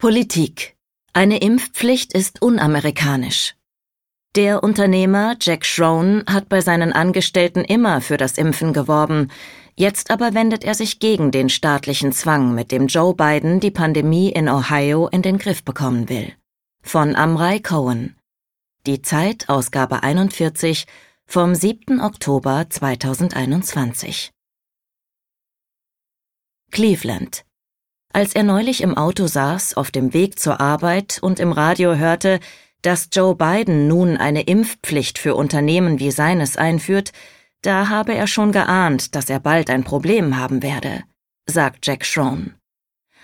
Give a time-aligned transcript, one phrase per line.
[0.00, 0.78] Politik.
[1.12, 3.54] Eine Impfpflicht ist unamerikanisch.
[4.34, 9.30] Der Unternehmer Jack Schroen hat bei seinen Angestellten immer für das Impfen geworben,
[9.76, 14.30] jetzt aber wendet er sich gegen den staatlichen Zwang, mit dem Joe Biden die Pandemie
[14.30, 16.32] in Ohio in den Griff bekommen will.
[16.80, 18.16] Von Amrei Cohen.
[18.86, 20.86] Die Zeit, Ausgabe 41
[21.26, 22.00] vom 7.
[22.00, 24.32] Oktober 2021.
[26.70, 27.44] Cleveland.
[28.12, 32.40] Als er neulich im Auto saß, auf dem Weg zur Arbeit und im Radio hörte,
[32.82, 37.12] dass Joe Biden nun eine Impfpflicht für Unternehmen wie seines einführt,
[37.62, 41.04] da habe er schon geahnt, dass er bald ein Problem haben werde,
[41.46, 42.54] sagt Jack Schroen.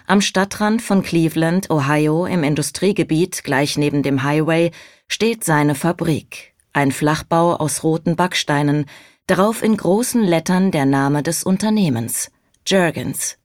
[0.07, 4.71] Am Stadtrand von Cleveland, Ohio, im Industriegebiet gleich neben dem Highway,
[5.09, 8.87] steht seine Fabrik, ein Flachbau aus roten Backsteinen,
[9.27, 12.31] darauf in großen Lettern der Name des Unternehmens,
[12.65, 13.37] Jurgens.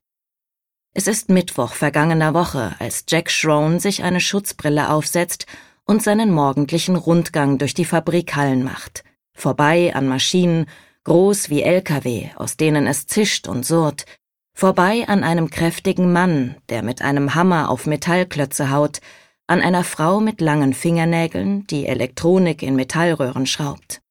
[0.93, 5.45] Es ist Mittwoch vergangener Woche, als Jack Schroen sich eine Schutzbrille aufsetzt
[5.85, 9.05] und seinen morgendlichen Rundgang durch die Fabrikhallen macht.
[9.33, 10.65] Vorbei an Maschinen,
[11.05, 14.05] groß wie Lkw, aus denen es zischt und surrt,
[14.53, 18.99] vorbei an einem kräftigen Mann, der mit einem Hammer auf Metallklötze haut,
[19.47, 24.01] an einer Frau mit langen Fingernägeln, die Elektronik in Metallröhren schraubt.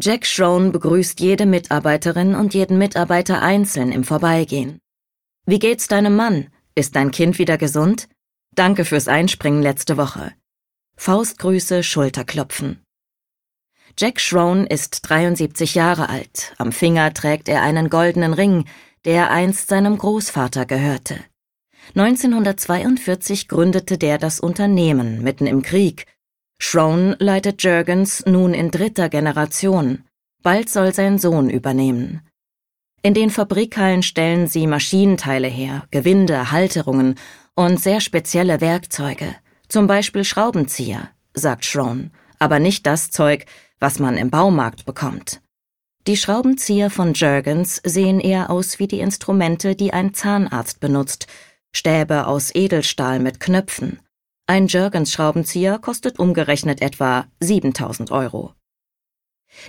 [0.00, 4.80] Jack Schroen begrüßt jede Mitarbeiterin und jeden Mitarbeiter einzeln im Vorbeigehen.
[5.46, 6.48] Wie geht's deinem Mann?
[6.74, 8.08] Ist dein Kind wieder gesund?
[8.54, 10.32] Danke fürs Einspringen letzte Woche.
[10.96, 12.82] Faustgrüße, Schulterklopfen.
[13.98, 16.54] Jack Schroen ist 73 Jahre alt.
[16.56, 18.64] Am Finger trägt er einen goldenen Ring,
[19.04, 21.18] der einst seinem Großvater gehörte.
[21.94, 26.06] 1942 gründete der das Unternehmen mitten im Krieg.
[26.58, 30.04] Schroen leitet Jurgens nun in dritter Generation.
[30.42, 32.22] Bald soll sein Sohn übernehmen.
[33.04, 37.16] In den Fabrikhallen stellen sie Maschinenteile her, Gewinde, Halterungen
[37.54, 39.36] und sehr spezielle Werkzeuge,
[39.68, 43.44] zum Beispiel Schraubenzieher, sagt Schroen, aber nicht das Zeug,
[43.78, 45.42] was man im Baumarkt bekommt.
[46.06, 51.26] Die Schraubenzieher von Jurgens sehen eher aus wie die Instrumente, die ein Zahnarzt benutzt,
[51.72, 54.00] Stäbe aus Edelstahl mit Knöpfen.
[54.46, 58.54] Ein Jurgens Schraubenzieher kostet umgerechnet etwa 7000 Euro.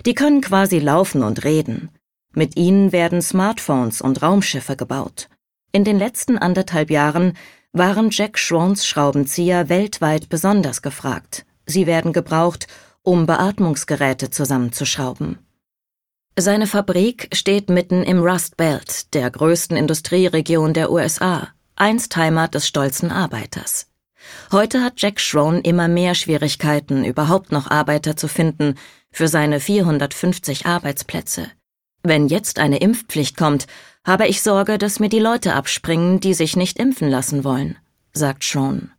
[0.06, 1.90] Die können quasi laufen und reden.
[2.38, 5.30] Mit ihnen werden Smartphones und Raumschiffe gebaut.
[5.72, 7.32] In den letzten anderthalb Jahren
[7.72, 11.46] waren Jack Schroens Schraubenzieher weltweit besonders gefragt.
[11.64, 12.66] Sie werden gebraucht,
[13.02, 15.38] um Beatmungsgeräte zusammenzuschrauben.
[16.38, 22.68] Seine Fabrik steht mitten im Rust Belt, der größten Industrieregion der USA, einst Heimat des
[22.68, 23.86] stolzen Arbeiters.
[24.52, 28.74] Heute hat Jack Schroen immer mehr Schwierigkeiten, überhaupt noch Arbeiter zu finden
[29.10, 31.50] für seine 450 Arbeitsplätze.
[32.08, 33.66] Wenn jetzt eine Impfpflicht kommt,
[34.04, 37.78] habe ich Sorge, dass mir die Leute abspringen, die sich nicht impfen lassen wollen,
[38.12, 38.92] sagt Sean.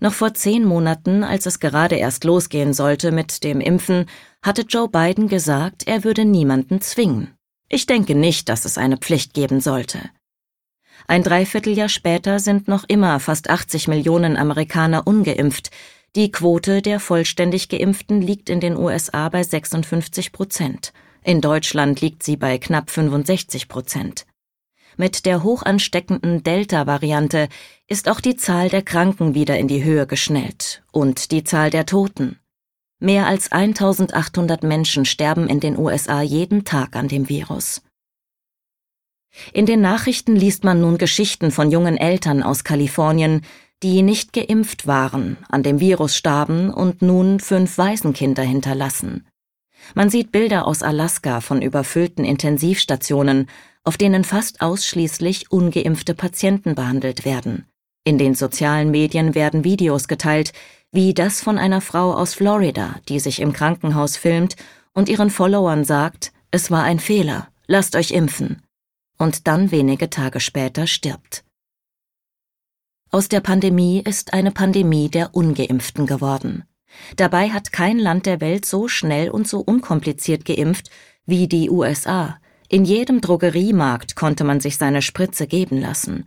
[0.00, 4.06] Noch vor zehn Monaten, als es gerade erst losgehen sollte mit dem Impfen,
[4.42, 7.36] hatte Joe Biden gesagt, er würde niemanden zwingen.
[7.68, 10.00] Ich denke nicht, dass es eine Pflicht geben sollte.
[11.06, 15.70] Ein Dreivierteljahr später sind noch immer fast 80 Millionen Amerikaner ungeimpft.
[16.16, 20.92] Die Quote der vollständig Geimpften liegt in den USA bei 56 Prozent.
[21.24, 24.26] In Deutschland liegt sie bei knapp 65 Prozent.
[24.96, 27.48] Mit der hochansteckenden Delta-Variante
[27.86, 31.86] ist auch die Zahl der Kranken wieder in die Höhe geschnellt und die Zahl der
[31.86, 32.38] Toten.
[32.98, 37.82] Mehr als 1800 Menschen sterben in den USA jeden Tag an dem Virus.
[39.52, 43.42] In den Nachrichten liest man nun Geschichten von jungen Eltern aus Kalifornien,
[43.82, 49.26] die nicht geimpft waren, an dem Virus starben und nun fünf Waisenkinder hinterlassen.
[49.94, 53.48] Man sieht Bilder aus Alaska von überfüllten Intensivstationen,
[53.84, 57.66] auf denen fast ausschließlich ungeimpfte Patienten behandelt werden.
[58.04, 60.52] In den sozialen Medien werden Videos geteilt,
[60.90, 64.56] wie das von einer Frau aus Florida, die sich im Krankenhaus filmt
[64.92, 68.62] und ihren Followern sagt, es war ein Fehler, lasst euch impfen.
[69.18, 71.44] Und dann wenige Tage später stirbt.
[73.10, 76.64] Aus der Pandemie ist eine Pandemie der ungeimpften geworden.
[77.16, 80.90] Dabei hat kein Land der Welt so schnell und so unkompliziert geimpft
[81.26, 82.38] wie die USA.
[82.68, 86.24] In jedem Drogeriemarkt konnte man sich seine Spritze geben lassen.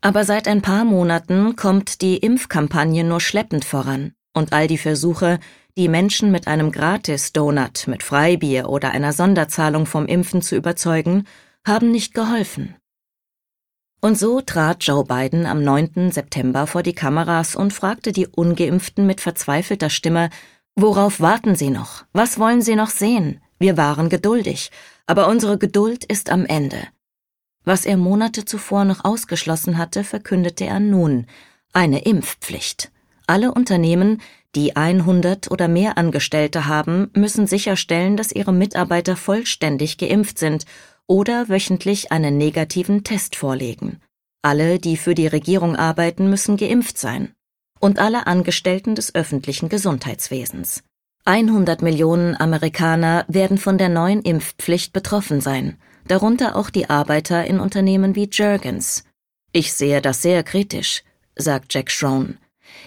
[0.00, 5.38] Aber seit ein paar Monaten kommt die Impfkampagne nur schleppend voran und all die Versuche,
[5.76, 11.24] die Menschen mit einem Gratis-Donut, mit Freibier oder einer Sonderzahlung vom Impfen zu überzeugen,
[11.64, 12.74] haben nicht geholfen.
[14.04, 16.10] Und so trat Joe Biden am 9.
[16.10, 20.28] September vor die Kameras und fragte die ungeimpften mit verzweifelter Stimme,
[20.74, 22.04] Worauf warten Sie noch?
[22.12, 23.40] Was wollen Sie noch sehen?
[23.60, 24.72] Wir waren geduldig,
[25.06, 26.78] aber unsere Geduld ist am Ende.
[27.64, 31.26] Was er Monate zuvor noch ausgeschlossen hatte, verkündete er nun.
[31.72, 32.90] Eine Impfpflicht.
[33.28, 34.20] Alle Unternehmen,
[34.56, 40.64] die 100 oder mehr Angestellte haben, müssen sicherstellen, dass ihre Mitarbeiter vollständig geimpft sind
[41.06, 44.00] oder wöchentlich einen negativen Test vorlegen.
[44.42, 47.32] Alle, die für die Regierung arbeiten, müssen geimpft sein.
[47.80, 50.82] Und alle Angestellten des öffentlichen Gesundheitswesens.
[51.24, 55.78] 100 Millionen Amerikaner werden von der neuen Impfpflicht betroffen sein,
[56.08, 59.04] darunter auch die Arbeiter in Unternehmen wie Jergens.
[59.52, 61.04] Ich sehe das sehr kritisch,
[61.36, 62.38] sagt Jack Schroen.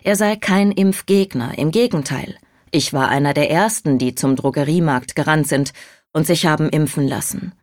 [0.03, 2.35] Er sei kein Impfgegner, im Gegenteil.
[2.71, 5.71] Ich war einer der ersten, die zum Drogeriemarkt gerannt sind
[6.11, 7.53] und sich haben impfen lassen.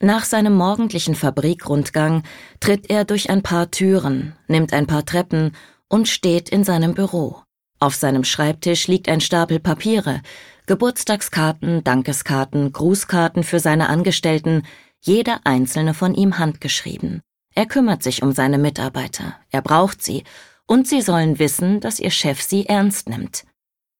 [0.00, 2.22] Nach seinem morgendlichen Fabrikrundgang
[2.60, 5.52] tritt er durch ein paar Türen, nimmt ein paar Treppen
[5.88, 7.42] und steht in seinem Büro.
[7.80, 10.20] Auf seinem Schreibtisch liegt ein Stapel Papiere,
[10.66, 14.64] Geburtstagskarten, Dankeskarten, Grußkarten für seine Angestellten,
[15.00, 17.22] jeder einzelne von ihm handgeschrieben.
[17.54, 20.24] Er kümmert sich um seine Mitarbeiter, er braucht sie
[20.66, 23.44] und sie sollen wissen, dass ihr Chef sie ernst nimmt.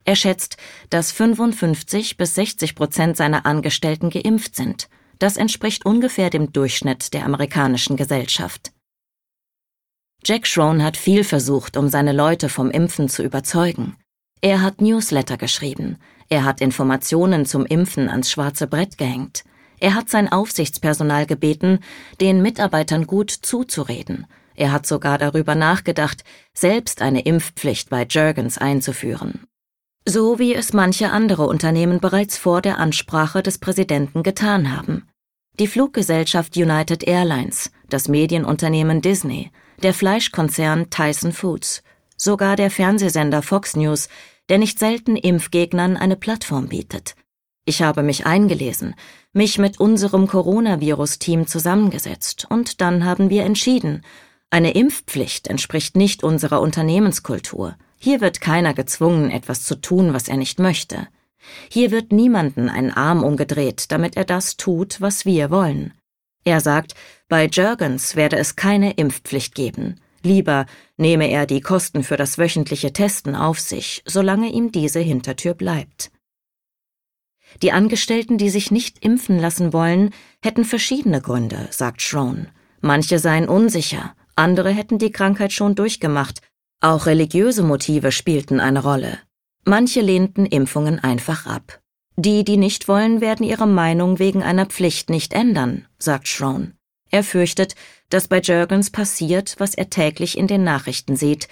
[0.04, 0.58] Er schätzt,
[0.90, 4.88] dass 55 bis 60 Prozent seiner Angestellten geimpft sind.
[5.18, 8.72] Das entspricht ungefähr dem Durchschnitt der amerikanischen Gesellschaft.
[10.24, 13.96] Jack Schroen hat viel versucht, um seine Leute vom Impfen zu überzeugen.
[14.40, 15.98] Er hat Newsletter geschrieben.
[16.28, 19.44] Er hat Informationen zum Impfen ans schwarze Brett gehängt.
[19.78, 21.80] Er hat sein Aufsichtspersonal gebeten,
[22.20, 24.26] den Mitarbeitern gut zuzureden.
[24.54, 26.24] Er hat sogar darüber nachgedacht,
[26.54, 29.46] selbst eine Impfpflicht bei Jergens einzuführen.
[30.08, 35.08] So wie es manche andere Unternehmen bereits vor der Ansprache des Präsidenten getan haben.
[35.58, 39.50] Die Fluggesellschaft United Airlines, das Medienunternehmen Disney,
[39.82, 41.82] der Fleischkonzern Tyson Foods,
[42.16, 44.08] sogar der Fernsehsender Fox News,
[44.48, 47.16] der nicht selten Impfgegnern eine Plattform bietet.
[47.64, 48.94] Ich habe mich eingelesen,
[49.32, 54.02] mich mit unserem Coronavirus-Team zusammengesetzt und dann haben wir entschieden,
[54.50, 57.76] eine Impfpflicht entspricht nicht unserer Unternehmenskultur.
[57.98, 61.08] Hier wird keiner gezwungen, etwas zu tun, was er nicht möchte.
[61.70, 65.94] Hier wird niemanden ein Arm umgedreht, damit er das tut, was wir wollen.
[66.44, 66.94] Er sagt,
[67.28, 70.00] bei Jurgens werde es keine Impfpflicht geben.
[70.22, 70.66] Lieber
[70.96, 76.10] nehme er die Kosten für das wöchentliche Testen auf sich, solange ihm diese Hintertür bleibt.
[77.62, 80.10] Die Angestellten, die sich nicht impfen lassen wollen,
[80.42, 82.48] hätten verschiedene Gründe, sagt Schroen.
[82.80, 86.40] Manche seien unsicher, andere hätten die Krankheit schon durchgemacht.
[86.80, 89.18] Auch religiöse Motive spielten eine Rolle.
[89.64, 91.80] Manche lehnten Impfungen einfach ab.
[92.16, 96.74] Die, die nicht wollen, werden ihre Meinung wegen einer Pflicht nicht ändern, sagt Schroen.
[97.10, 97.74] Er fürchtet,
[98.08, 101.48] dass bei Jurgens passiert, was er täglich in den Nachrichten sieht.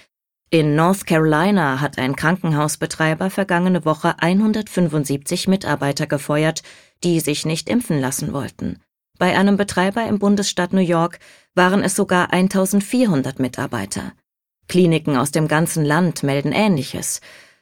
[0.49, 6.61] In North Carolina hat ein Krankenhausbetreiber vergangene Woche 175 Mitarbeiter gefeuert,
[7.03, 8.79] die sich nicht impfen lassen wollten.
[9.17, 11.19] Bei einem Betreiber im Bundesstaat New York
[11.55, 14.13] waren es sogar 1400 Mitarbeiter.
[14.67, 17.21] Kliniken aus dem ganzen Land melden Ähnliches.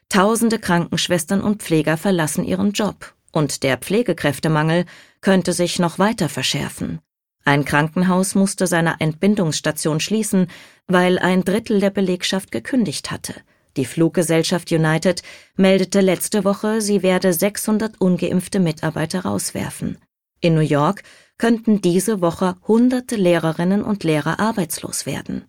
[0.10, 4.86] Tausende Krankenschwestern und Pfleger verlassen ihren Job und der Pflegekräftemangel
[5.20, 7.00] könnte sich noch weiter verschärfen.
[7.46, 10.48] Ein Krankenhaus musste seine Entbindungsstation schließen,
[10.88, 13.34] weil ein Drittel der Belegschaft gekündigt hatte.
[13.76, 15.24] Die Fluggesellschaft United
[15.56, 19.98] meldete letzte Woche, sie werde 600 ungeimpfte Mitarbeiter rauswerfen.
[20.40, 21.04] In New York
[21.38, 25.46] könnten diese Woche hunderte Lehrerinnen und Lehrer arbeitslos werden.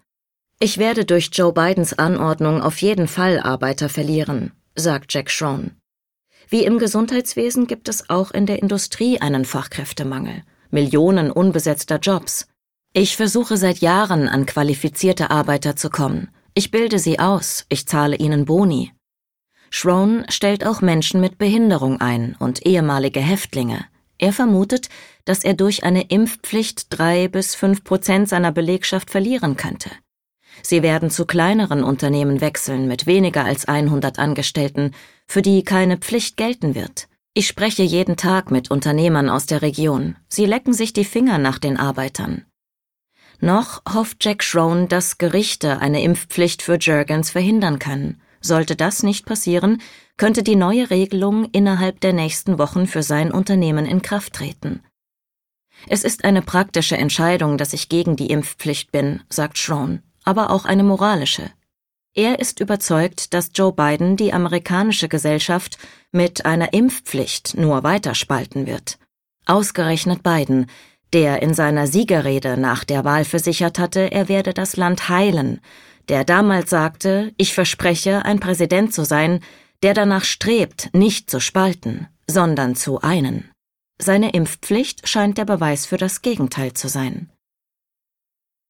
[0.65, 5.77] Ich werde durch Joe Bidens Anordnung auf jeden Fall Arbeiter verlieren, sagt Jack Schroen.
[6.49, 12.49] Wie im Gesundheitswesen gibt es auch in der Industrie einen Fachkräftemangel, Millionen unbesetzter Jobs.
[12.95, 16.31] Ich versuche seit Jahren an qualifizierte Arbeiter zu kommen.
[16.55, 18.91] Ich bilde sie aus, ich zahle ihnen Boni.
[19.69, 23.85] Schroen stellt auch Menschen mit Behinderung ein und ehemalige Häftlinge.
[24.17, 24.89] Er vermutet,
[25.27, 29.91] dass er durch eine Impfpflicht drei bis fünf Prozent seiner Belegschaft verlieren könnte.
[30.63, 34.93] Sie werden zu kleineren Unternehmen wechseln mit weniger als 100 Angestellten,
[35.27, 37.09] für die keine Pflicht gelten wird.
[37.35, 40.17] Ich spreche jeden Tag mit Unternehmern aus der Region.
[40.29, 42.45] Sie lecken sich die Finger nach den Arbeitern.
[43.41, 48.21] Noch hofft Jack Schroen, dass Gerichte eine Impfpflicht für Jergens verhindern können.
[48.41, 49.83] Sollte das nicht passieren,
[50.17, 54.83] könnte die neue Regelung innerhalb der nächsten Wochen für sein Unternehmen in Kraft treten.
[55.89, 60.65] Es ist eine praktische Entscheidung, dass ich gegen die Impfpflicht bin, sagt Schroen, aber auch
[60.65, 61.51] eine moralische.
[62.15, 65.79] Er ist überzeugt, dass Joe Biden die amerikanische Gesellschaft
[66.13, 68.99] mit einer Impfpflicht nur weiterspalten wird.
[69.47, 70.67] Ausgerechnet Biden,
[71.13, 75.61] der in seiner Siegerrede nach der Wahl versichert hatte, er werde das Land heilen,
[76.09, 79.41] der damals sagte, ich verspreche, ein Präsident zu sein,
[79.83, 83.51] der danach strebt, nicht zu spalten, sondern zu einen.
[84.01, 87.31] Seine Impfpflicht scheint der Beweis für das Gegenteil zu sein.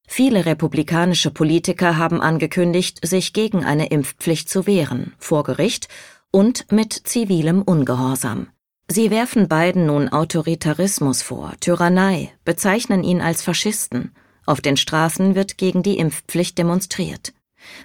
[0.07, 5.87] Viele republikanische Politiker haben angekündigt, sich gegen eine Impfpflicht zu wehren, vor Gericht
[6.31, 8.47] und mit zivilem Ungehorsam.
[8.87, 14.13] Sie werfen Biden nun Autoritarismus vor, Tyrannei, bezeichnen ihn als Faschisten.
[14.45, 17.33] Auf den Straßen wird gegen die Impfpflicht demonstriert.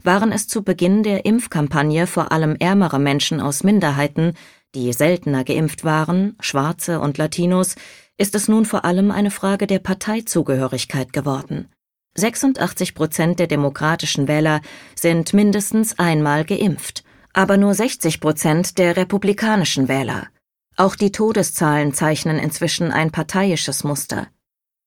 [0.03, 4.35] Waren es zu Beginn der Impfkampagne vor allem ärmere Menschen aus Minderheiten,
[4.75, 7.77] die seltener geimpft waren, Schwarze und Latinos,
[8.19, 11.71] ist es nun vor allem eine Frage der Parteizugehörigkeit geworden.
[12.17, 14.61] 86 Prozent der demokratischen Wähler
[14.97, 20.29] sind mindestens einmal geimpft, aber nur 60 Prozent der republikanischen Wähler.
[20.77, 24.27] Auch die Todeszahlen zeichnen inzwischen ein parteiisches Muster.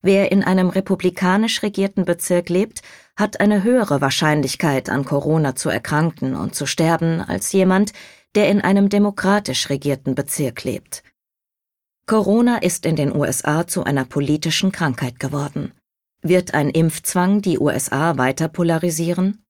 [0.01, 2.81] Wer in einem republikanisch regierten Bezirk lebt,
[3.15, 7.93] hat eine höhere Wahrscheinlichkeit, an Corona zu erkranken und zu sterben, als jemand,
[8.35, 11.03] der in einem demokratisch regierten Bezirk lebt.
[12.05, 15.71] Corona ist in den USA zu einer politischen Krankheit geworden.
[16.25, 19.43] Wird ein Impfzwang die USA weiter polarisieren?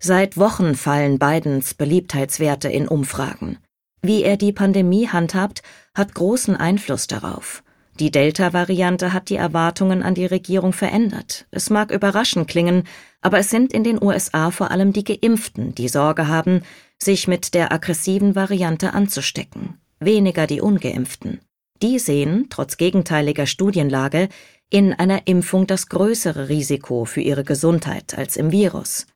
[0.00, 3.58] Seit Wochen fallen Bidens Beliebtheitswerte in Umfragen.
[4.02, 5.62] Wie er die Pandemie handhabt,
[5.94, 7.62] hat großen Einfluss darauf.
[8.00, 11.46] Die Delta-Variante hat die Erwartungen an die Regierung verändert.
[11.52, 12.82] Es mag überraschend klingen,
[13.20, 16.62] aber es sind in den USA vor allem die Geimpften, die Sorge haben,
[17.00, 21.38] sich mit der aggressiven Variante anzustecken, weniger die ungeimpften.
[21.82, 24.28] Die sehen, trotz gegenteiliger Studienlage,
[24.74, 29.06] in einer Impfung das größere Risiko für ihre Gesundheit als im Virus.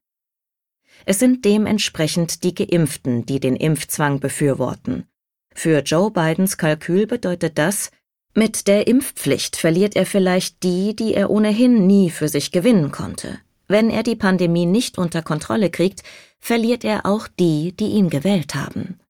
[1.05, 5.09] Es sind dementsprechend die Geimpften, die den Impfzwang befürworten.
[5.53, 7.91] Für Joe Bidens Kalkül bedeutet das,
[8.35, 13.41] mit der Impfpflicht verliert er vielleicht die, die er ohnehin nie für sich gewinnen konnte.
[13.67, 16.05] Wenn er die Pandemie nicht unter Kontrolle kriegt,
[16.39, 19.01] verliert er auch die, die ihn gewählt haben.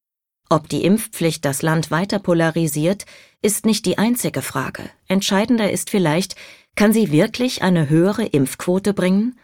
[0.48, 3.04] Ob die Impfpflicht das Land weiter polarisiert,
[3.42, 4.90] ist nicht die einzige Frage.
[5.06, 6.34] Entscheidender ist vielleicht,
[6.76, 9.38] kann sie wirklich eine höhere Impfquote bringen?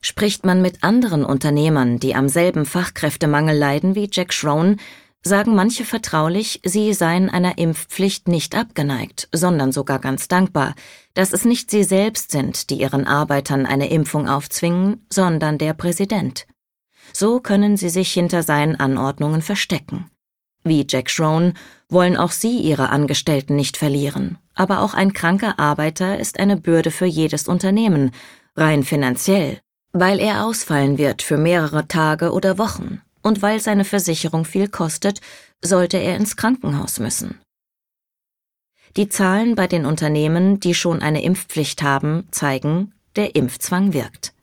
[0.00, 4.78] Spricht man mit anderen Unternehmern, die am selben Fachkräftemangel leiden wie Jack Schroen,
[5.22, 10.74] sagen manche vertraulich, sie seien einer Impfpflicht nicht abgeneigt, sondern sogar ganz dankbar,
[11.14, 16.46] dass es nicht sie selbst sind, die ihren Arbeitern eine Impfung aufzwingen, sondern der Präsident.
[17.12, 20.10] So können sie sich hinter seinen Anordnungen verstecken.
[20.68, 21.54] Wie Jack Schroen
[21.88, 26.90] wollen auch sie ihre Angestellten nicht verlieren, aber auch ein kranker Arbeiter ist eine Bürde
[26.90, 28.10] für jedes Unternehmen,
[28.54, 29.60] rein finanziell,
[29.92, 35.22] weil er ausfallen wird für mehrere Tage oder Wochen, und weil seine Versicherung viel kostet,
[35.62, 37.40] sollte er ins Krankenhaus müssen.
[38.98, 44.34] Die Zahlen bei den Unternehmen, die schon eine Impfpflicht haben, zeigen, der Impfzwang wirkt.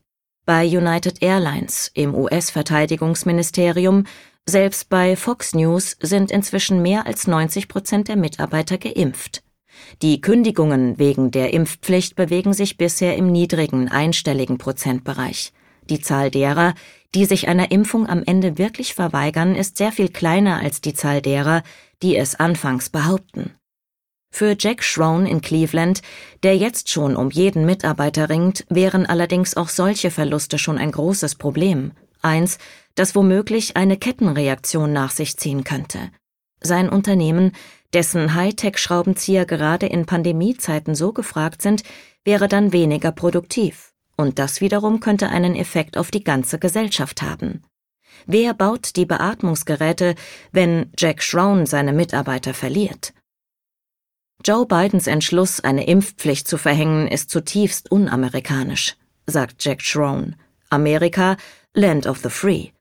[0.45, 4.05] Bei United Airlines, im US-Verteidigungsministerium,
[4.47, 9.43] selbst bei Fox News sind inzwischen mehr als 90 Prozent der Mitarbeiter geimpft.
[10.01, 15.51] Die Kündigungen wegen der Impfpflicht bewegen sich bisher im niedrigen einstelligen Prozentbereich.
[15.89, 16.73] Die Zahl derer,
[17.13, 21.21] die sich einer Impfung am Ende wirklich verweigern, ist sehr viel kleiner als die Zahl
[21.21, 21.63] derer,
[22.01, 23.55] die es anfangs behaupten.
[24.31, 26.01] Für Jack Schroen in Cleveland,
[26.43, 31.35] der jetzt schon um jeden Mitarbeiter ringt, wären allerdings auch solche Verluste schon ein großes
[31.35, 31.93] Problem.
[32.21, 32.57] Eins,
[32.95, 36.11] das womöglich eine Kettenreaktion nach sich ziehen könnte.
[36.61, 37.51] Sein Unternehmen,
[37.93, 41.83] dessen Hightech-Schraubenzieher gerade in Pandemiezeiten so gefragt sind,
[42.23, 43.93] wäre dann weniger produktiv.
[44.17, 47.61] Und das wiederum könnte einen Effekt auf die ganze Gesellschaft haben.
[48.25, 50.15] Wer baut die Beatmungsgeräte,
[50.51, 53.13] wenn Jack Schroen seine Mitarbeiter verliert?
[54.43, 58.95] Joe Bidens Entschluss, eine Impfpflicht zu verhängen, ist zutiefst unamerikanisch,
[59.27, 60.35] sagt Jack Schroen.
[60.69, 61.37] Amerika,
[61.73, 62.74] Land of the Free.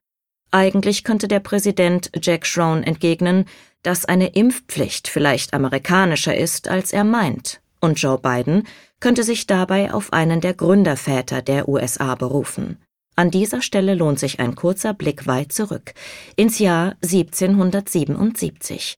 [0.55, 3.43] Eigentlich könnte der Präsident Jack Schroen entgegnen,
[3.83, 8.63] dass eine Impfpflicht vielleicht amerikanischer ist, als er meint, und Joe Biden
[9.01, 12.77] könnte sich dabei auf einen der Gründerväter der USA berufen.
[13.17, 15.93] An dieser Stelle lohnt sich ein kurzer Blick weit zurück,
[16.37, 18.95] ins Jahr 1777.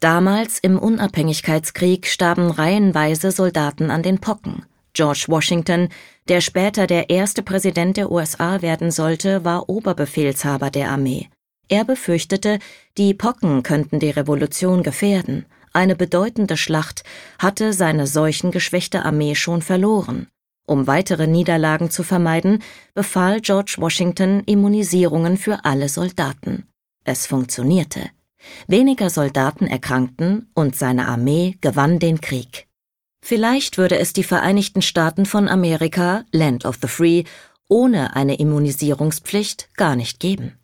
[0.00, 4.66] Damals im Unabhängigkeitskrieg starben reihenweise Soldaten an den Pocken.
[4.98, 5.90] George Washington,
[6.26, 11.28] der später der erste Präsident der USA werden sollte, war Oberbefehlshaber der Armee.
[11.68, 12.58] Er befürchtete,
[12.96, 15.46] die Pocken könnten die Revolution gefährden.
[15.72, 17.04] Eine bedeutende Schlacht
[17.38, 20.26] hatte seine seuchengeschwächte Armee schon verloren.
[20.66, 22.60] Um weitere Niederlagen zu vermeiden,
[22.92, 26.66] befahl George Washington Immunisierungen für alle Soldaten.
[27.04, 28.10] Es funktionierte.
[28.66, 32.67] Weniger Soldaten erkrankten und seine Armee gewann den Krieg.
[33.28, 37.24] Vielleicht würde es die Vereinigten Staaten von Amerika, Land of the Free,
[37.68, 40.58] ohne eine Immunisierungspflicht gar nicht geben.